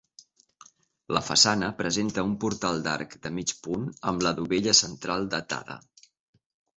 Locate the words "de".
3.25-3.31